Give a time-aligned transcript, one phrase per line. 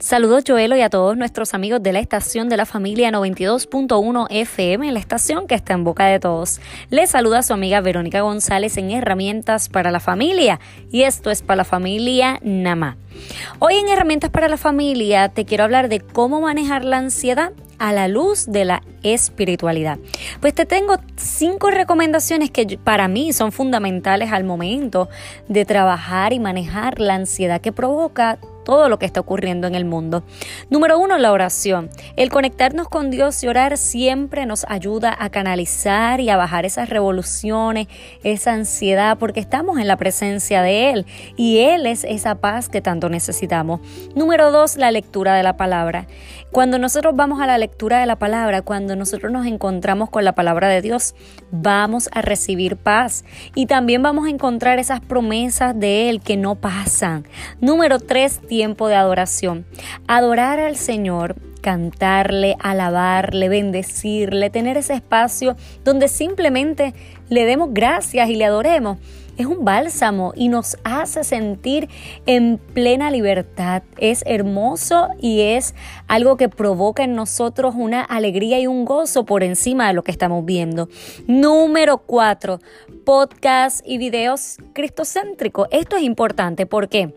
[0.00, 4.90] Saludos Joelo y a todos nuestros amigos de la estación de la familia 92.1 FM,
[4.92, 6.58] la estación que está en boca de todos.
[6.88, 10.58] Les saluda su amiga Verónica González en Herramientas para la Familia
[10.90, 12.96] y esto es para la familia Nama.
[13.58, 17.92] Hoy en Herramientas para la Familia te quiero hablar de cómo manejar la ansiedad a
[17.92, 19.98] la luz de la espiritualidad.
[20.40, 25.10] Pues te tengo cinco recomendaciones que para mí son fundamentales al momento
[25.48, 29.84] de trabajar y manejar la ansiedad que provoca todo lo que está ocurriendo en el
[29.84, 30.22] mundo.
[30.70, 31.90] Número uno, la oración.
[32.16, 36.88] El conectarnos con Dios y orar siempre nos ayuda a canalizar y a bajar esas
[36.88, 37.88] revoluciones,
[38.22, 42.80] esa ansiedad, porque estamos en la presencia de Él y Él es esa paz que
[42.80, 43.80] tanto necesitamos.
[44.14, 46.06] Número dos, la lectura de la palabra.
[46.52, 50.34] Cuando nosotros vamos a la lectura de la palabra, cuando nosotros nos encontramos con la
[50.34, 51.14] palabra de Dios,
[51.52, 53.24] vamos a recibir paz
[53.54, 57.24] y también vamos a encontrar esas promesas de Él que no pasan.
[57.60, 59.64] Número tres, tiempo de adoración.
[60.08, 66.94] Adorar al Señor cantarle, alabarle, bendecirle, tener ese espacio donde simplemente
[67.28, 68.98] le demos gracias y le adoremos.
[69.36, 71.88] Es un bálsamo y nos hace sentir
[72.26, 73.82] en plena libertad.
[73.98, 75.74] Es hermoso y es
[76.08, 80.10] algo que provoca en nosotros una alegría y un gozo por encima de lo que
[80.10, 80.88] estamos viendo.
[81.26, 82.58] Número cuatro,
[83.04, 85.68] podcast y videos cristocéntricos.
[85.70, 86.66] Esto es importante.
[86.66, 87.14] ¿Por qué?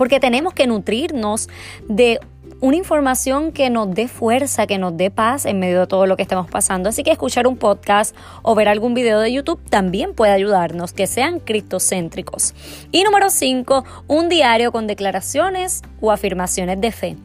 [0.00, 1.50] Porque tenemos que nutrirnos
[1.86, 2.20] de
[2.62, 6.16] una información que nos dé fuerza, que nos dé paz en medio de todo lo
[6.16, 6.88] que estamos pasando.
[6.88, 11.06] Así que escuchar un podcast o ver algún video de YouTube también puede ayudarnos, que
[11.06, 12.54] sean cristocéntricos.
[12.90, 17.16] Y número 5, un diario con declaraciones o afirmaciones de fe.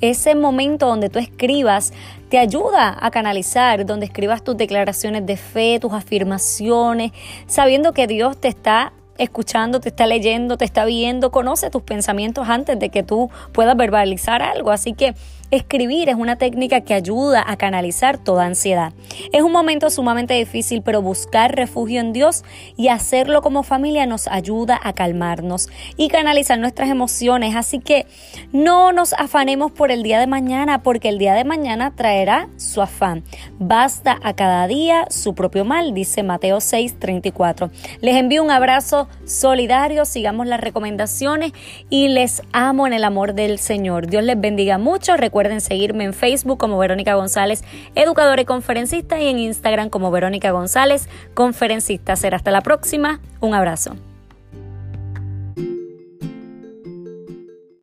[0.00, 1.92] Ese momento donde tú escribas
[2.28, 7.10] te ayuda a canalizar, donde escribas tus declaraciones de fe, tus afirmaciones,
[7.48, 8.92] sabiendo que Dios te está
[9.22, 13.76] escuchando, te está leyendo, te está viendo, conoce tus pensamientos antes de que tú puedas
[13.76, 14.70] verbalizar algo.
[14.70, 15.14] Así que
[15.50, 18.92] Escribir es una técnica que ayuda a canalizar toda ansiedad.
[19.32, 22.44] Es un momento sumamente difícil, pero buscar refugio en Dios
[22.76, 27.56] y hacerlo como familia nos ayuda a calmarnos y canalizar nuestras emociones.
[27.56, 28.06] Así que
[28.52, 32.80] no nos afanemos por el día de mañana, porque el día de mañana traerá su
[32.80, 33.24] afán.
[33.58, 37.70] Basta a cada día su propio mal, dice Mateo 6:34.
[38.00, 41.50] Les envío un abrazo solidario, sigamos las recomendaciones
[41.88, 44.06] y les amo en el amor del Señor.
[44.06, 45.16] Dios les bendiga mucho.
[45.40, 47.64] Recuerden seguirme en Facebook como Verónica González,
[47.94, 52.14] educadora y conferencista, y en Instagram como Verónica González, conferencista.
[52.14, 53.20] Será hasta la próxima.
[53.40, 53.96] Un abrazo.